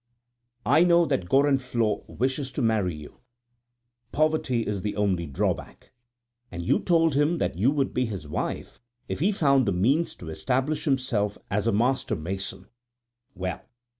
I 0.65 0.83
know 0.83 1.05
that 1.05 1.29
Gorenflot 1.29 2.09
wishes 2.09 2.51
to 2.53 2.63
marry 2.63 2.95
you, 2.95 3.19
poverty 4.11 4.61
is 4.61 4.81
the 4.81 4.95
only 4.95 5.27
drawback, 5.27 5.91
and 6.51 6.63
you 6.65 6.79
told 6.79 7.13
him 7.13 7.37
that 7.37 7.55
you 7.55 7.69
would 7.69 7.93
be 7.93 8.07
his 8.07 8.27
wife 8.27 8.79
if 9.07 9.19
he 9.19 9.31
found 9.31 9.67
the 9.67 9.71
means 9.71 10.15
to 10.15 10.31
establish 10.31 10.85
himself 10.85 11.37
as 11.51 11.67
a 11.67 11.71
master 11.71 12.15
mason. 12.15 12.65
Well! 13.35 13.61